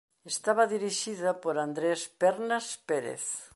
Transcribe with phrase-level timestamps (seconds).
[0.33, 3.25] Estaba dirixida por Andrés Pernas Pérez.